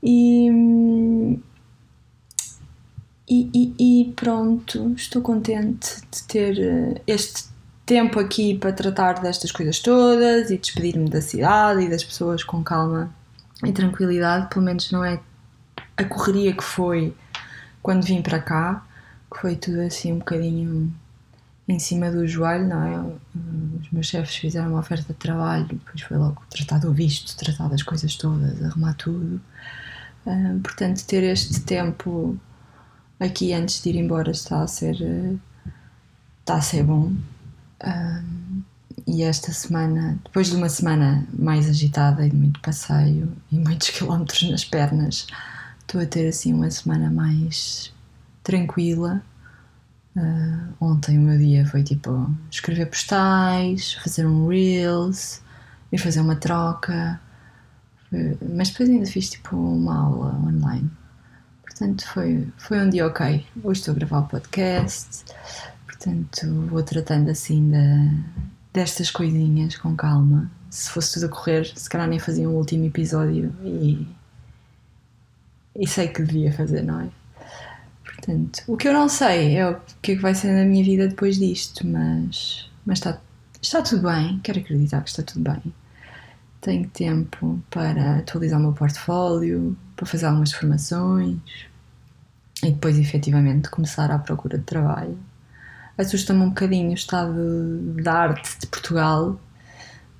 E, 0.02 0.48
e, 3.28 3.50
e, 3.54 3.74
e 3.78 4.12
pronto, 4.12 4.92
estou 4.96 5.22
contente 5.22 6.00
de 6.10 6.22
ter 6.24 6.58
eh, 6.58 7.02
este 7.06 7.44
tempo 7.86 8.18
aqui 8.18 8.56
para 8.56 8.72
tratar 8.72 9.14
destas 9.20 9.50
coisas 9.50 9.78
todas 9.78 10.50
e 10.50 10.58
despedir-me 10.58 11.08
da 11.08 11.20
cidade 11.20 11.82
e 11.82 11.88
das 11.88 12.04
pessoas 12.04 12.44
com 12.44 12.62
calma 12.62 13.14
e 13.64 13.72
tranquilidade. 13.72 14.48
Pelo 14.48 14.64
menos 14.64 14.90
não 14.90 15.04
é 15.04 15.20
a 15.96 16.04
correria 16.04 16.54
que 16.54 16.64
foi 16.64 17.14
quando 17.84 18.02
vim 18.02 18.22
para 18.22 18.40
cá, 18.40 18.82
que 19.30 19.38
foi 19.42 19.56
tudo 19.56 19.82
assim 19.82 20.14
um 20.14 20.18
bocadinho 20.18 20.90
em 21.68 21.78
cima 21.78 22.10
do 22.10 22.26
joelho, 22.26 22.66
não 22.66 22.82
é? 22.82 22.98
Os 23.82 23.90
meus 23.92 24.06
chefes 24.06 24.36
fizeram 24.36 24.70
uma 24.70 24.78
oferta 24.78 25.12
de 25.12 25.18
trabalho, 25.18 25.66
depois 25.66 26.00
foi 26.00 26.16
logo 26.16 26.42
tratar 26.48 26.78
do 26.78 26.94
visto, 26.94 27.36
tratar 27.36 27.68
das 27.68 27.82
coisas 27.82 28.16
todas, 28.16 28.62
arrumar 28.64 28.94
tudo. 28.94 29.38
Uh, 30.24 30.58
portanto, 30.60 31.04
ter 31.04 31.24
este 31.24 31.60
tempo 31.60 32.38
aqui 33.20 33.52
antes 33.52 33.82
de 33.82 33.90
ir 33.90 33.96
embora 33.96 34.30
está 34.30 34.62
a 34.62 34.66
ser, 34.66 34.96
está 36.40 36.54
a 36.54 36.62
ser 36.62 36.84
bom. 36.84 37.12
Uh, 37.82 38.62
e 39.06 39.22
esta 39.22 39.52
semana, 39.52 40.18
depois 40.24 40.48
de 40.48 40.56
uma 40.56 40.70
semana 40.70 41.26
mais 41.38 41.68
agitada 41.68 42.24
e 42.26 42.30
de 42.30 42.36
muito 42.36 42.60
passeio 42.60 43.30
e 43.52 43.58
muitos 43.58 43.90
quilómetros 43.92 44.50
nas 44.50 44.64
pernas, 44.64 45.26
estou 45.86 46.00
a 46.00 46.06
ter 46.06 46.28
assim 46.28 46.52
uma 46.52 46.70
semana 46.70 47.10
mais 47.10 47.92
tranquila. 48.42 49.22
Uh, 50.16 50.72
ontem 50.80 51.18
o 51.18 51.22
meu 51.22 51.38
dia 51.38 51.66
foi 51.66 51.82
tipo 51.82 52.30
escrever 52.50 52.86
postais, 52.86 53.94
fazer 53.94 54.26
um 54.26 54.46
Reels, 54.46 55.40
ir 55.90 55.98
fazer 55.98 56.20
uma 56.20 56.36
troca, 56.36 57.20
mas 58.54 58.70
depois 58.70 58.88
ainda 58.88 59.06
fiz 59.06 59.30
tipo 59.30 59.56
uma 59.56 59.96
aula 59.96 60.34
online. 60.46 60.90
Portanto, 61.62 62.06
foi, 62.06 62.46
foi 62.56 62.78
um 62.78 62.88
dia 62.88 63.06
ok. 63.06 63.44
Hoje 63.62 63.80
estou 63.80 63.92
a 63.92 63.94
gravar 63.96 64.20
o 64.20 64.28
podcast, 64.28 65.24
portanto, 65.86 66.66
vou 66.68 66.82
tratando 66.82 67.30
assim 67.30 67.70
da, 67.70 68.38
destas 68.72 69.10
coisinhas 69.10 69.76
com 69.76 69.96
calma. 69.96 70.50
Se 70.70 70.90
fosse 70.90 71.14
tudo 71.14 71.26
a 71.26 71.28
correr, 71.28 71.64
se 71.76 71.88
calhar 71.88 72.08
nem 72.08 72.18
fazia 72.18 72.48
um 72.48 72.54
último 72.54 72.84
episódio 72.84 73.52
e, 73.64 74.06
e 75.76 75.86
sei 75.86 76.08
que 76.08 76.22
devia 76.22 76.52
fazer, 76.52 76.82
não 76.82 77.00
é? 77.00 77.08
Portanto, 78.04 78.62
o 78.66 78.76
que 78.76 78.88
eu 78.88 78.92
não 78.92 79.08
sei 79.08 79.56
é 79.56 79.68
o 79.68 79.80
que 80.00 80.12
é 80.12 80.16
que 80.16 80.22
vai 80.22 80.34
ser 80.34 80.52
na 80.52 80.64
minha 80.64 80.84
vida 80.84 81.08
depois 81.08 81.36
disto, 81.36 81.86
mas, 81.86 82.70
mas 82.86 82.98
está, 82.98 83.18
está 83.60 83.82
tudo 83.82 84.08
bem, 84.08 84.40
quero 84.42 84.60
acreditar 84.60 85.02
que 85.02 85.10
está 85.10 85.22
tudo 85.22 85.50
bem. 85.50 85.74
Tenho 86.60 86.88
tempo 86.88 87.62
para 87.70 88.18
atualizar 88.18 88.58
o 88.58 88.62
meu 88.62 88.72
portfólio, 88.72 89.76
para 89.96 90.06
fazer 90.06 90.26
algumas 90.26 90.52
formações 90.52 91.38
e 92.62 92.70
depois 92.70 92.98
efetivamente 92.98 93.68
começar 93.68 94.10
à 94.10 94.18
procura 94.18 94.56
de 94.56 94.64
trabalho 94.64 95.18
assusta-me 95.96 96.42
um 96.42 96.48
bocadinho 96.48 96.90
o 96.90 96.94
estado 96.94 97.94
da 98.02 98.14
arte 98.14 98.58
de 98.60 98.66
Portugal, 98.66 99.38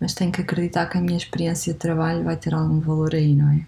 mas 0.01 0.15
tenho 0.15 0.31
que 0.31 0.41
acreditar 0.41 0.87
que 0.87 0.99
a 0.99 1.01
minha 1.01 1.17
experiência 1.17 1.73
de 1.73 1.79
trabalho 1.79 2.25
vai 2.25 2.37
ter 2.37 2.55
algum 2.55 2.81
valor 2.81 3.15
aí, 3.15 3.35
não 3.35 3.51
é? 3.51 3.67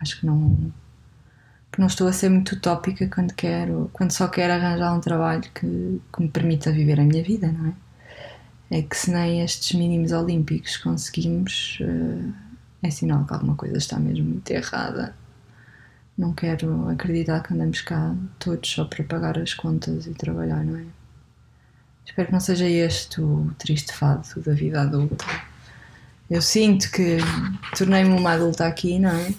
Acho 0.00 0.20
que 0.20 0.26
não 0.26 0.72
que 1.70 1.80
não 1.80 1.86
estou 1.86 2.08
a 2.08 2.12
ser 2.12 2.30
muito 2.30 2.54
utópica 2.54 3.06
quando 3.08 3.34
quero, 3.34 3.90
quando 3.92 4.10
só 4.10 4.26
quero 4.26 4.54
arranjar 4.54 4.94
um 4.96 5.00
trabalho 5.00 5.42
que, 5.54 6.00
que 6.12 6.22
me 6.22 6.28
permita 6.28 6.72
viver 6.72 6.98
a 6.98 7.04
minha 7.04 7.22
vida, 7.22 7.52
não 7.52 7.68
é? 7.68 8.78
É 8.78 8.82
que 8.82 8.96
se 8.96 9.10
nem 9.10 9.42
estes 9.42 9.78
mínimos 9.78 10.12
olímpicos 10.12 10.78
conseguimos, 10.78 11.78
uh, 11.80 12.32
é 12.82 12.90
sinal 12.90 13.24
que 13.26 13.34
alguma 13.34 13.54
coisa 13.54 13.76
está 13.76 13.98
mesmo 13.98 14.24
muito 14.24 14.50
errada 14.50 15.14
não 16.18 16.32
quero 16.32 16.88
acreditar 16.88 17.40
que 17.44 17.54
andamos 17.54 17.80
cá 17.80 18.12
todos 18.40 18.68
só 18.68 18.84
para 18.84 19.04
pagar 19.04 19.38
as 19.38 19.54
contas 19.54 20.06
e 20.06 20.10
trabalhar, 20.10 20.64
não 20.64 20.76
é? 20.76 20.84
Espero 22.04 22.26
que 22.26 22.32
não 22.32 22.40
seja 22.40 22.68
este 22.68 23.20
o 23.20 23.52
triste 23.56 23.92
fado 23.92 24.40
da 24.40 24.52
vida 24.52 24.82
adulta. 24.82 25.24
Eu 26.28 26.42
sinto 26.42 26.90
que 26.90 27.18
tornei-me 27.76 28.10
uma 28.10 28.32
adulta 28.32 28.66
aqui, 28.66 28.98
não 28.98 29.10
é? 29.10 29.32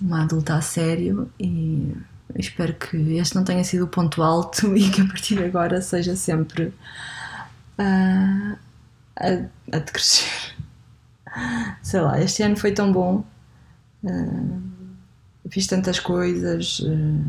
Uma 0.00 0.22
adulta 0.22 0.54
a 0.54 0.60
sério 0.60 1.30
e 1.38 1.94
espero 2.36 2.74
que 2.74 2.96
este 3.16 3.34
não 3.34 3.44
tenha 3.44 3.62
sido 3.64 3.84
o 3.84 3.88
ponto 3.88 4.22
alto 4.22 4.74
e 4.76 4.90
que 4.90 5.02
a 5.02 5.06
partir 5.06 5.36
de 5.36 5.44
agora 5.44 5.80
seja 5.82 6.16
sempre 6.16 6.72
a, 7.78 8.56
a, 9.16 9.76
a 9.76 9.78
decrescer. 9.78 10.54
Sei 11.82 12.00
lá, 12.00 12.20
este 12.20 12.42
ano 12.42 12.56
foi 12.56 12.72
tão 12.72 12.92
bom. 12.92 13.24
Uh, 14.02 14.62
fiz 15.50 15.66
tantas 15.66 16.00
coisas, 16.00 16.80
uh, 16.80 17.24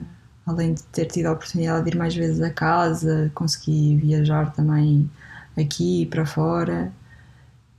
além 0.45 0.73
de 0.73 0.83
ter 0.83 1.05
tido 1.05 1.27
a 1.27 1.33
oportunidade 1.33 1.83
de 1.85 1.91
ir 1.91 1.97
mais 1.97 2.15
vezes 2.15 2.41
a 2.41 2.49
casa, 2.49 3.31
consegui 3.33 3.97
viajar 3.97 4.51
também 4.53 5.09
aqui 5.57 6.03
e 6.03 6.05
para 6.05 6.25
fora. 6.25 6.91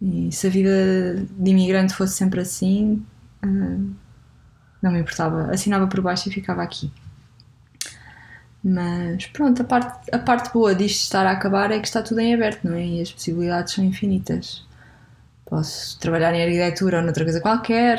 E 0.01 0.31
se 0.33 0.47
a 0.47 0.51
vida 0.51 0.71
de 1.39 1.51
imigrante 1.51 1.95
fosse 1.95 2.15
sempre 2.15 2.41
assim, 2.41 3.05
uh, 3.45 3.95
não 4.83 4.91
me 4.93 5.01
importava, 5.01 5.51
assinava 5.53 5.87
por 5.87 6.01
baixo 6.01 6.29
e 6.29 6.33
ficava 6.33 6.63
aqui. 6.63 6.93
Mas 8.65 9.27
pronto, 9.27 9.61
a 9.63 9.65
parte, 9.65 10.15
a 10.15 10.19
parte 10.19 10.53
boa 10.53 10.75
disto 10.75 11.03
estar 11.03 11.27
a 11.27 11.33
acabar 11.33 11.73
é 11.73 11.81
que 11.81 11.87
está 11.87 12.03
tudo 12.03 12.21
em 12.21 12.35
aberto, 12.35 12.65
não 12.65 12.77
é? 12.77 12.85
E 12.85 13.03
as 13.03 13.11
possibilidades 13.13 13.75
são 13.75 13.85
infinitas. 13.85 14.65
Posso 15.45 15.99
trabalhar 15.99 16.33
em 16.35 16.43
arquitetura 16.43 16.99
ou 16.99 17.05
noutra 17.05 17.25
coisa 17.25 17.41
qualquer, 17.41 17.99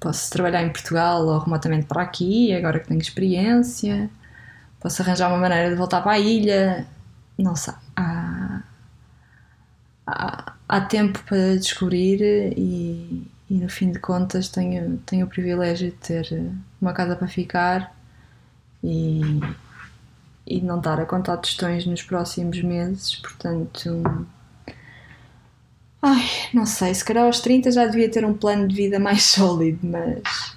posso 0.00 0.30
trabalhar 0.30 0.62
em 0.62 0.70
Portugal 0.70 1.26
ou 1.26 1.38
remotamente 1.38 1.86
para 1.86 2.02
aqui, 2.02 2.52
agora 2.54 2.80
que 2.80 2.88
tenho 2.88 3.00
experiência, 3.00 4.08
posso 4.80 5.02
arranjar 5.02 5.28
uma 5.28 5.38
maneira 5.38 5.70
de 5.70 5.76
voltar 5.76 6.00
para 6.02 6.12
a 6.12 6.18
ilha. 6.18 6.86
Não 7.38 7.56
sei. 7.56 7.74
Há, 7.96 8.62
há, 10.06 10.54
há 10.68 10.80
tempo 10.82 11.22
para 11.24 11.56
descobrir 11.56 12.20
e, 12.56 12.85
e, 13.48 13.54
no 13.54 13.68
fim 13.68 13.92
de 13.92 13.98
contas 13.98 14.48
tenho, 14.48 14.98
tenho 15.06 15.26
o 15.26 15.28
privilégio 15.28 15.90
de 15.90 15.96
ter 15.96 16.52
uma 16.80 16.92
casa 16.92 17.16
para 17.16 17.28
ficar 17.28 17.96
e, 18.82 19.20
e 20.46 20.60
não 20.60 20.78
estar 20.78 21.00
a 21.00 21.06
contar 21.06 21.36
tostões 21.38 21.86
nos 21.86 22.02
próximos 22.02 22.60
meses, 22.62 23.16
portanto 23.16 24.26
Ai, 26.08 26.24
não 26.54 26.64
sei, 26.66 26.94
se 26.94 27.04
calhar 27.04 27.24
aos 27.24 27.40
30 27.40 27.72
já 27.72 27.84
devia 27.84 28.08
ter 28.08 28.24
um 28.24 28.32
plano 28.32 28.68
de 28.68 28.76
vida 28.76 28.98
mais 28.98 29.24
sólido, 29.26 29.80
mas 29.82 30.56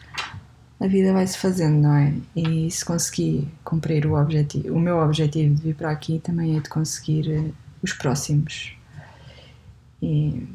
a 0.79 0.85
vida 0.87 1.11
vai-se 1.11 1.37
fazendo, 1.39 1.81
não 1.81 1.95
é? 1.95 2.13
E 2.35 2.69
se 2.69 2.85
conseguir 2.85 3.47
cumprir 3.63 4.05
o, 4.05 4.13
objetivo, 4.13 4.75
o 4.75 4.79
meu 4.79 4.99
objetivo 4.99 5.55
de 5.55 5.61
vir 5.61 5.75
para 5.75 5.89
aqui, 5.89 6.19
também 6.19 6.55
é 6.55 6.59
de 6.59 6.69
conseguir 6.69 7.31
eh, 7.31 7.51
os 7.81 7.93
próximos. 7.93 8.77
E, 10.03 10.47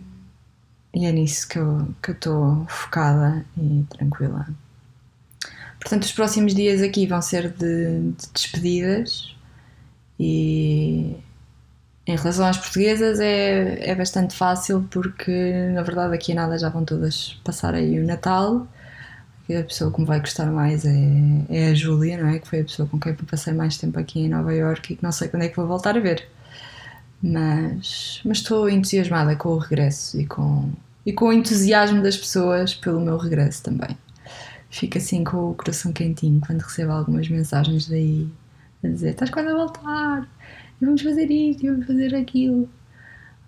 e 0.94 1.06
é 1.06 1.12
nisso 1.12 1.48
que 1.48 1.58
eu 1.58 1.88
estou 2.06 2.64
focada 2.68 3.44
e 3.58 3.84
tranquila. 3.90 4.46
Portanto, 5.80 6.04
os 6.04 6.12
próximos 6.12 6.54
dias 6.54 6.80
aqui 6.80 7.06
vão 7.06 7.20
ser 7.20 7.50
de, 7.50 8.12
de 8.12 8.26
despedidas 8.32 9.34
e 10.18 11.16
em 12.06 12.16
relação 12.16 12.46
às 12.46 12.56
portuguesas 12.58 13.18
é, 13.20 13.90
é 13.90 13.94
bastante 13.94 14.34
fácil 14.34 14.86
porque 14.90 15.68
na 15.74 15.82
verdade 15.82 16.14
aqui 16.14 16.32
a 16.32 16.34
nada 16.36 16.58
já 16.58 16.68
vão 16.68 16.84
todas 16.84 17.40
passar 17.44 17.74
aí 17.74 17.98
o 17.98 18.06
Natal. 18.06 18.66
a 19.50 19.62
pessoa 19.64 19.92
que 19.92 20.00
me 20.00 20.06
vai 20.06 20.20
gostar 20.20 20.46
mais 20.46 20.84
é, 20.84 20.92
é 21.50 21.68
a 21.70 21.74
Júlia, 21.74 22.18
não 22.22 22.28
é? 22.30 22.38
Que 22.38 22.48
foi 22.48 22.60
a 22.60 22.64
pessoa 22.64 22.88
com 22.88 23.00
quem 23.00 23.14
passei 23.14 23.52
mais 23.52 23.76
tempo 23.76 23.98
aqui 23.98 24.20
em 24.20 24.28
Nova 24.28 24.54
York 24.54 24.92
e 24.92 24.96
que 24.96 25.02
não 25.02 25.12
sei 25.12 25.28
quando 25.28 25.42
é 25.42 25.48
que 25.48 25.56
vou 25.56 25.66
voltar 25.66 25.96
a 25.96 26.00
ver. 26.00 26.28
Mas, 27.22 28.20
mas 28.24 28.38
estou 28.38 28.68
entusiasmada 28.68 29.34
com 29.36 29.50
o 29.50 29.58
regresso 29.58 30.20
e 30.20 30.26
com, 30.26 30.70
e 31.04 31.12
com 31.12 31.26
o 31.26 31.32
entusiasmo 31.32 32.02
das 32.02 32.16
pessoas 32.16 32.74
pelo 32.74 33.00
meu 33.00 33.16
regresso 33.16 33.62
também. 33.62 33.96
Fico 34.70 34.98
assim 34.98 35.22
com 35.22 35.50
o 35.50 35.54
coração 35.54 35.92
quentinho 35.92 36.40
quando 36.44 36.62
recebo 36.62 36.92
algumas 36.92 37.28
mensagens 37.28 37.88
daí 37.88 38.28
a 38.82 38.88
dizer: 38.88 39.10
Estás 39.10 39.30
quase 39.30 39.48
a 39.48 39.54
voltar, 39.54 40.28
e 40.80 40.84
vamos 40.84 41.02
fazer 41.02 41.30
isto, 41.30 41.64
e 41.64 41.70
vamos 41.70 41.86
fazer 41.86 42.14
aquilo. 42.14 42.68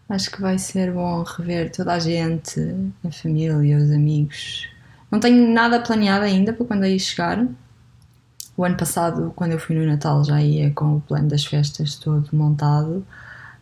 Acho 0.08 0.30
que 0.30 0.40
vai 0.40 0.56
ser 0.56 0.92
bom 0.92 1.24
rever 1.24 1.72
toda 1.72 1.94
a 1.94 1.98
gente, 1.98 2.60
a 3.04 3.10
família, 3.10 3.76
os 3.76 3.90
amigos. 3.90 4.68
Não 5.10 5.18
tenho 5.18 5.52
nada 5.52 5.80
planeado 5.80 6.24
ainda 6.24 6.52
para 6.52 6.64
quando 6.64 6.84
aí 6.84 6.98
chegar. 7.00 7.44
O 8.56 8.64
ano 8.64 8.76
passado, 8.76 9.32
quando 9.34 9.52
eu 9.52 9.58
fui 9.58 9.76
no 9.76 9.84
Natal, 9.84 10.24
já 10.24 10.40
ia 10.40 10.70
com 10.70 10.96
o 10.96 11.00
plano 11.00 11.28
das 11.28 11.44
festas 11.44 11.96
todo 11.96 12.28
montado. 12.32 13.04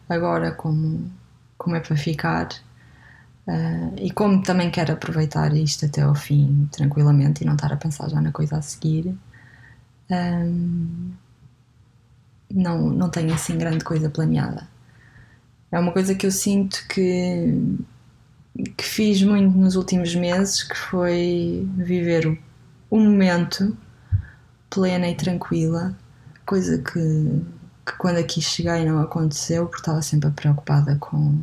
Agora, 0.08 0.52
como, 0.52 1.10
como 1.56 1.76
é 1.76 1.80
para 1.80 1.96
ficar, 1.96 2.48
uh, 3.46 3.94
e 3.98 4.10
como 4.10 4.42
também 4.42 4.70
quero 4.70 4.92
aproveitar 4.92 5.54
isto 5.54 5.86
até 5.86 6.02
ao 6.02 6.14
fim 6.14 6.68
tranquilamente 6.72 7.42
e 7.42 7.46
não 7.46 7.54
estar 7.54 7.72
a 7.72 7.76
pensar 7.76 8.08
já 8.08 8.20
na 8.20 8.32
coisa 8.32 8.58
a 8.58 8.62
seguir, 8.62 9.14
um, 10.10 11.12
não, 12.52 12.90
não 12.90 13.10
tenho 13.10 13.34
assim 13.34 13.58
grande 13.58 13.84
coisa 13.84 14.08
planeada. 14.08 14.68
É 15.70 15.78
uma 15.78 15.92
coisa 15.92 16.14
que 16.14 16.26
eu 16.26 16.30
sinto 16.30 16.86
que, 16.88 17.76
que 18.76 18.84
fiz 18.84 19.22
muito 19.22 19.56
nos 19.56 19.74
últimos 19.76 20.14
meses, 20.14 20.62
que 20.62 20.76
foi 20.76 21.68
viver 21.76 22.26
o, 22.26 22.38
o 22.90 23.00
momento 23.00 23.76
plena 24.70 25.08
e 25.08 25.16
tranquila, 25.16 25.96
coisa 26.46 26.78
que, 26.78 27.42
que 27.86 27.98
quando 27.98 28.18
aqui 28.18 28.40
cheguei 28.40 28.84
não 28.84 29.00
aconteceu, 29.00 29.66
porque 29.66 29.80
estava 29.80 30.02
sempre 30.02 30.30
preocupada 30.30 30.96
com, 30.96 31.38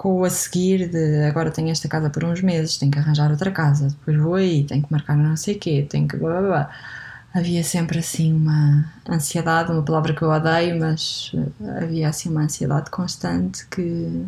com 0.00 0.14
o 0.20 0.24
a 0.24 0.30
seguir 0.30 0.88
de 0.88 1.24
agora 1.26 1.50
tenho 1.50 1.68
esta 1.68 1.86
casa 1.86 2.08
por 2.08 2.24
uns 2.24 2.40
meses, 2.40 2.78
tenho 2.78 2.90
que 2.90 2.98
arranjar 2.98 3.30
outra 3.30 3.50
casa, 3.50 3.88
depois 3.88 4.16
vou 4.16 4.34
aí, 4.34 4.64
tenho 4.64 4.82
que 4.82 4.90
marcar 4.90 5.14
não 5.14 5.36
sei 5.36 5.56
o 5.56 5.58
quê, 5.58 5.86
tenho 5.90 6.08
que 6.08 6.16
blá 6.16 6.40
blá 6.40 6.48
blá. 6.48 6.70
havia 7.34 7.62
sempre 7.62 7.98
assim 7.98 8.32
uma 8.32 8.90
ansiedade, 9.06 9.70
uma 9.70 9.82
palavra 9.84 10.14
que 10.14 10.22
eu 10.22 10.30
odeio, 10.30 10.80
mas 10.80 11.32
eh, 11.34 11.84
havia 11.84 12.08
assim 12.08 12.30
uma 12.30 12.42
ansiedade 12.44 12.90
constante 12.90 13.66
que, 13.66 14.26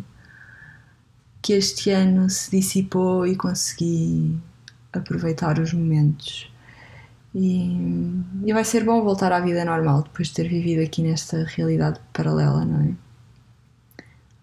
que 1.41 1.53
este 1.53 1.89
ano 1.91 2.29
se 2.29 2.51
dissipou 2.51 3.25
e 3.25 3.35
consegui 3.35 4.39
aproveitar 4.93 5.59
os 5.59 5.73
momentos. 5.73 6.51
E, 7.35 7.75
e 8.45 8.53
vai 8.53 8.63
ser 8.63 8.83
bom 8.85 9.03
voltar 9.03 9.31
à 9.31 9.39
vida 9.39 9.65
normal 9.65 10.03
depois 10.03 10.27
de 10.27 10.35
ter 10.35 10.47
vivido 10.47 10.83
aqui 10.83 11.01
nesta 11.01 11.43
realidade 11.45 11.99
paralela, 12.13 12.63
não 12.65 12.81
é? 12.81 13.12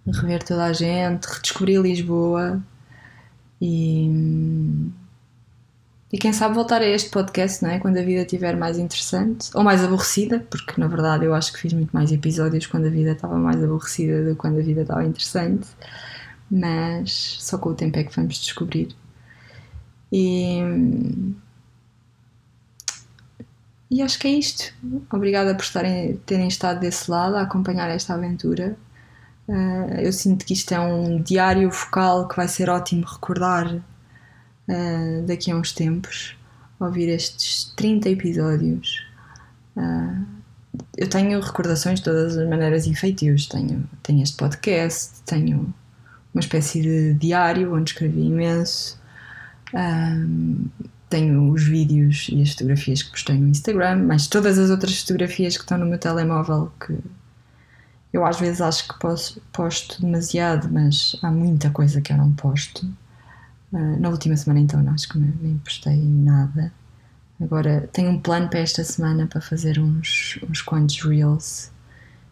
Rever 0.07 0.43
toda 0.43 0.65
a 0.65 0.73
gente, 0.73 1.27
redescobrir 1.27 1.81
Lisboa 1.81 2.61
e 3.61 4.09
e 6.13 6.19
quem 6.19 6.33
sabe 6.33 6.57
voltar 6.57 6.83
a 6.83 6.87
este 6.87 7.09
podcast, 7.09 7.63
não 7.63 7.71
é? 7.71 7.79
Quando 7.79 7.97
a 7.97 8.03
vida 8.03 8.23
estiver 8.23 8.57
mais 8.57 8.79
interessante 8.79 9.49
ou 9.55 9.63
mais 9.63 9.83
aborrecida, 9.85 10.41
porque 10.51 10.81
na 10.81 10.89
verdade 10.89 11.25
eu 11.25 11.33
acho 11.33 11.53
que 11.53 11.61
fiz 11.61 11.73
muito 11.73 11.93
mais 11.93 12.11
episódios 12.11 12.67
quando 12.67 12.87
a 12.87 12.91
vida 12.91 13.13
estava 13.13 13.37
mais 13.37 13.63
aborrecida 13.63 14.25
do 14.25 14.31
que 14.31 14.37
quando 14.37 14.59
a 14.59 14.63
vida 14.63 14.83
estava 14.83 15.05
interessante, 15.05 15.69
mas 16.51 17.37
só 17.41 17.59
com 17.59 17.71
o 17.71 17.75
tempo 17.75 17.97
é 17.97 18.03
que 18.03 18.15
vamos 18.15 18.39
descobrir. 18.39 18.89
E, 20.13 20.59
e 23.89 24.03
acho 24.03 24.19
que 24.19 24.27
é 24.27 24.33
isto. 24.33 24.75
Obrigada 25.13 25.55
por 25.55 25.63
estarem, 25.63 26.17
terem 26.27 26.49
estado 26.49 26.81
desse 26.81 27.09
lado 27.09 27.37
a 27.37 27.43
acompanhar 27.43 27.89
esta 27.89 28.15
aventura. 28.15 28.77
Uh, 29.49 29.95
eu 30.01 30.13
sinto 30.13 30.45
que 30.45 30.53
isto 30.53 30.73
é 30.73 30.81
um 30.81 31.21
diário 31.21 31.71
focal 31.71 32.29
que 32.29 32.37
vai 32.37 32.47
ser 32.47 32.71
ótimo 32.71 33.05
recordar 33.05 33.75
uh, 33.75 35.27
daqui 35.27 35.51
a 35.51 35.57
uns 35.57 35.73
tempos, 35.73 36.37
ouvir 36.79 37.09
estes 37.09 37.73
30 37.77 38.11
episódios. 38.11 39.05
Uh, 39.77 40.25
eu 40.97 41.09
tenho 41.09 41.41
recordações 41.41 41.99
de 41.99 42.05
todas 42.05 42.37
as 42.37 42.49
maneiras 42.49 42.87
e 42.87 42.95
feitios. 42.95 43.47
Tenho, 43.47 43.89
tenho 44.03 44.23
este 44.23 44.37
podcast, 44.37 45.23
tenho 45.27 45.75
uma 46.33 46.41
espécie 46.41 46.81
de 46.81 47.15
diário 47.15 47.75
onde 47.75 47.91
escrevi 47.91 48.23
imenso. 48.23 49.01
Um, 49.75 50.67
tenho 51.09 51.51
os 51.51 51.65
vídeos 51.65 52.29
e 52.31 52.41
as 52.41 52.53
fotografias 52.53 53.03
que 53.03 53.11
postei 53.11 53.37
no 53.37 53.49
Instagram, 53.49 54.05
mas 54.07 54.29
todas 54.29 54.59
as 54.59 54.71
outras 54.71 55.01
fotografias 55.01 55.57
que 55.57 55.65
estão 55.65 55.77
no 55.77 55.87
meu 55.87 55.99
telemóvel 55.99 56.73
que 56.79 56.97
eu 58.13 58.25
às 58.25 58.39
vezes 58.41 58.61
acho 58.61 58.89
que 58.89 58.95
posto, 59.53 60.01
demasiado, 60.01 60.69
mas 60.71 61.17
há 61.23 61.31
muita 61.31 61.71
coisa 61.71 62.01
que 62.01 62.13
eu 62.13 62.17
não 62.17 62.33
posto. 62.33 62.87
Uh, 63.73 64.01
na 64.01 64.09
última 64.09 64.37
semana, 64.37 64.61
então, 64.61 64.87
acho 64.91 65.09
que 65.09 65.19
nem 65.19 65.59
postei 65.59 65.97
nada. 65.97 66.73
Agora 67.41 67.89
tenho 67.93 68.11
um 68.11 68.21
plano 68.21 68.49
para 68.49 68.61
esta 68.61 68.85
semana 68.85 69.27
para 69.27 69.41
fazer 69.41 69.79
uns, 69.79 70.39
uns 70.49 70.61
quantos 70.61 71.01
reels 71.03 71.71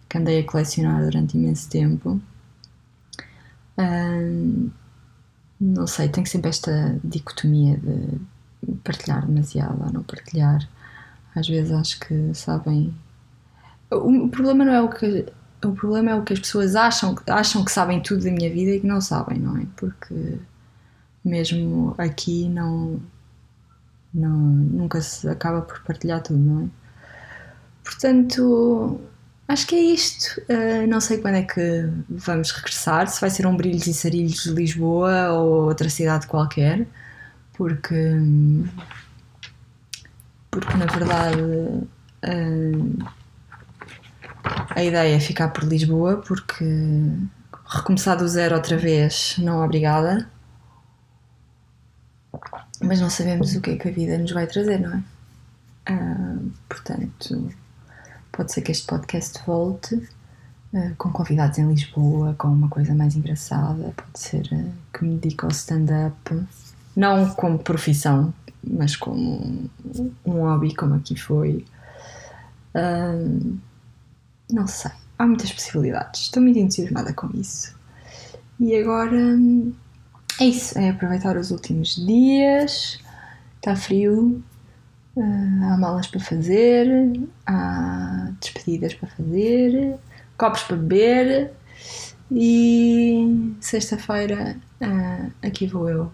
que 0.09 0.19
andei 0.19 0.41
a 0.41 0.45
colecionar 0.45 1.03
durante 1.03 1.37
imenso 1.37 1.69
tempo. 1.71 2.21
Uh, 3.79 4.71
não 5.61 5.87
sei, 5.87 6.09
tenho 6.09 6.27
sempre 6.27 6.51
esta 6.51 6.99
dicotomia 7.03 7.77
de 7.79 8.77
partilhar 8.85 9.27
demasiado 9.27 9.83
ou 9.85 9.93
não 9.93 10.03
partilhar. 10.03 10.69
Às 11.35 11.49
vezes 11.49 11.73
acho 11.73 12.01
que 12.01 12.35
sabem. 12.35 12.95
O 13.91 14.29
problema 14.29 14.65
não 14.65 14.73
é 14.73 14.83
o 14.83 14.89
que. 14.89 15.27
O 15.65 15.73
problema 15.73 16.13
é 16.13 16.15
o 16.15 16.23
que 16.23 16.33
as 16.33 16.39
pessoas 16.39 16.77
acham, 16.77 17.17
acham 17.27 17.65
que 17.65 17.73
sabem 17.73 18.01
tudo 18.01 18.25
da 18.25 18.31
minha 18.31 18.51
vida 18.51 18.73
e 18.73 18.81
que 18.81 18.87
não 18.87 19.01
sabem, 19.01 19.39
não 19.39 19.57
é? 19.57 19.67
Porque 19.77 20.39
mesmo 21.25 21.95
aqui 21.99 22.49
não, 22.49 23.01
não 24.15 24.31
nunca 24.31 25.01
se 25.01 25.29
acaba 25.29 25.63
por 25.63 25.81
partilhar 25.83 26.23
tudo, 26.23 26.39
não 26.39 26.65
é? 26.65 26.69
Portanto, 27.85 29.01
acho 29.49 29.67
que 29.67 29.75
é 29.75 29.81
isto. 29.81 30.41
Uh, 30.43 30.87
não 30.87 31.01
sei 31.01 31.19
quando 31.19 31.37
é 31.37 31.43
que 31.43 31.89
vamos 32.09 32.51
regressar, 32.51 33.09
se 33.09 33.21
vai 33.21 33.31
ser 33.31 33.47
um 33.47 33.57
Brilhos 33.57 33.87
e 33.87 33.95
Sarilhos 33.95 34.45
de 34.45 34.51
Lisboa 34.51 35.31
ou 35.33 35.65
outra 35.65 35.89
cidade 35.89 36.27
qualquer, 36.27 36.87
porque, 37.55 37.95
porque 40.51 40.77
na 40.77 40.87
verdade 40.87 41.41
uh, 41.43 43.09
a 44.79 44.85
ideia 44.85 45.17
é 45.17 45.21
ficar 45.21 45.49
por 45.49 45.65
Lisboa, 45.65 46.23
porque 46.27 46.65
recomeçar 47.67 48.17
do 48.17 48.27
zero 48.29 48.55
outra 48.55 48.77
vez, 48.77 49.37
não 49.39 49.65
obrigada 49.65 50.29
mas 52.81 53.01
não 53.01 53.11
sabemos 53.11 53.55
o 53.55 53.61
que 53.61 53.71
é 53.71 53.77
que 53.77 53.89
a 53.89 53.91
vida 53.91 54.19
nos 54.19 54.33
vai 54.33 54.47
trazer, 54.47 54.79
não 54.79 54.95
é? 54.95 55.03
Uh, 55.91 56.53
portanto, 56.69 57.51
pode 58.31 58.53
ser 58.53 58.63
que 58.63 58.71
este 58.71 58.87
podcast 58.87 59.41
volte 59.47 59.95
uh, 59.95 60.95
com 60.97 61.11
convidados 61.11 61.59
em 61.59 61.69
Lisboa, 61.69 62.35
com 62.35 62.49
uma 62.49 62.69
coisa 62.69 62.95
mais 62.95 63.17
engraçada, 63.17 63.93
pode 63.97 64.19
ser 64.19 64.47
uh, 64.53 64.73
que 64.93 65.05
me 65.05 65.17
dedique 65.17 65.45
ao 65.45 65.51
stand-up, 65.51 66.47
não 66.95 67.31
como 67.35 67.59
profissão, 67.59 68.33
mas 68.63 68.95
como 68.97 69.69
um, 69.95 70.13
um 70.25 70.33
hobby, 70.43 70.75
como 70.75 70.95
aqui 70.95 71.17
foi. 71.17 71.65
Não 74.51 74.67
sei, 74.67 74.91
há 75.19 75.27
muitas 75.27 75.53
possibilidades, 75.53 76.23
estou 76.23 76.43
muito 76.43 76.59
entusiasmada 76.59 77.13
com 77.13 77.29
isso. 77.35 77.77
E 78.61 78.75
agora 78.75 79.39
é 80.41 80.45
isso, 80.45 80.79
é 80.79 80.91
aproveitar 80.91 81.37
os 81.37 81.51
últimos 81.51 81.95
dias. 81.95 82.99
Está 83.57 83.75
frio, 83.75 84.43
uh, 85.17 85.65
há 85.65 85.77
malas 85.77 86.07
para 86.07 86.21
fazer, 86.21 86.89
há 87.47 88.31
despedidas 88.41 88.95
para 88.95 89.09
fazer, 89.09 89.97
copos 90.37 90.63
para 90.63 90.77
beber. 90.77 91.53
E 92.31 93.55
sexta-feira 93.61 94.57
uh, 94.81 95.33
aqui 95.43 95.67
vou 95.67 95.89
eu 95.89 96.13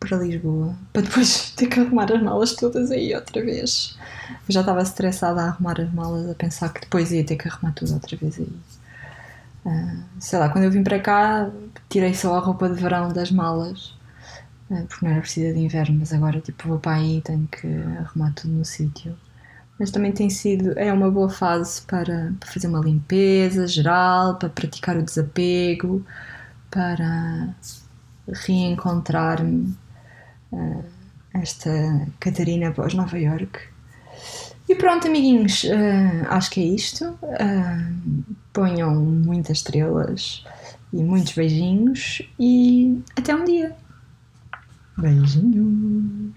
para 0.00 0.16
Lisboa 0.16 0.74
para 0.92 1.02
depois 1.02 1.50
ter 1.54 1.66
que 1.66 1.78
arrumar 1.78 2.10
as 2.10 2.22
malas 2.22 2.54
todas 2.54 2.90
aí 2.90 3.14
outra 3.14 3.44
vez. 3.44 3.96
Eu 4.48 4.52
já 4.54 4.60
estava 4.60 4.82
estressada 4.82 5.42
a 5.42 5.48
arrumar 5.48 5.80
as 5.80 5.92
malas, 5.92 6.28
a 6.28 6.34
pensar 6.34 6.72
que 6.72 6.80
depois 6.80 7.12
ia 7.12 7.24
ter 7.24 7.36
que 7.36 7.46
arrumar 7.48 7.72
tudo 7.72 7.92
outra 7.92 8.16
vez 8.16 8.38
aí. 8.38 8.52
Uh, 9.64 10.02
sei 10.18 10.38
lá, 10.38 10.48
quando 10.48 10.64
eu 10.64 10.70
vim 10.70 10.82
para 10.82 10.98
cá, 10.98 11.50
tirei 11.88 12.14
só 12.14 12.34
a 12.36 12.40
roupa 12.40 12.68
de 12.68 12.80
verão 12.80 13.12
das 13.12 13.30
malas, 13.30 13.94
uh, 14.70 14.86
porque 14.88 15.04
não 15.04 15.12
era 15.12 15.20
precisa 15.20 15.52
de 15.52 15.60
inverno, 15.60 15.98
mas 15.98 16.12
agora 16.14 16.40
tipo 16.40 16.66
vou 16.66 16.78
para 16.78 16.96
aí 16.96 17.18
e 17.18 17.20
tenho 17.20 17.46
que 17.46 17.66
arrumar 17.98 18.32
tudo 18.32 18.54
no 18.54 18.64
sítio. 18.64 19.14
Mas 19.78 19.90
também 19.90 20.12
tem 20.12 20.30
sido, 20.30 20.78
é 20.78 20.92
uma 20.92 21.10
boa 21.10 21.28
fase 21.30 21.82
para, 21.82 22.32
para 22.38 22.50
fazer 22.50 22.68
uma 22.68 22.80
limpeza 22.80 23.66
geral, 23.66 24.36
para 24.36 24.48
praticar 24.48 24.96
o 24.96 25.02
desapego, 25.02 26.04
para 26.70 27.54
reencontrar-me 28.46 29.74
uh, 30.52 30.84
esta 31.34 32.06
Catarina 32.18 32.72
pós 32.72 32.94
Nova 32.94 33.18
York 33.18 33.60
e 34.70 34.74
pronto, 34.76 35.08
amiguinhos, 35.08 35.64
uh, 35.64 36.28
acho 36.28 36.48
que 36.52 36.60
é 36.60 36.64
isto. 36.64 37.18
Uh, 37.22 38.24
ponham 38.52 38.94
muitas 38.94 39.58
estrelas 39.58 40.44
e 40.92 41.02
muitos 41.02 41.34
beijinhos 41.34 42.22
e 42.38 43.02
até 43.16 43.34
um 43.34 43.44
dia. 43.44 43.74
Beijinhos. 44.96 46.32